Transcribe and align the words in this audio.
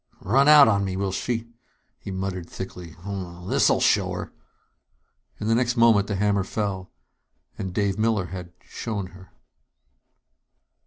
"Run 0.21 0.47
out 0.47 0.67
on 0.67 0.83
me, 0.83 0.97
will 0.97 1.11
she!" 1.11 1.47
he 1.99 2.09
muttered 2.09 2.49
thickly. 2.49 2.95
"Well 3.05 3.45
this'll 3.45 3.79
show 3.79 4.11
her!" 4.13 4.33
In 5.39 5.45
the 5.45 5.53
next 5.53 5.77
moment 5.77 6.07
the 6.07 6.15
hammer 6.15 6.43
fell... 6.43 6.91
and 7.55 7.71
Dave 7.71 7.99
Miller 7.99 8.25
had 8.25 8.51
"shown 8.65 9.11
her." 9.13 9.29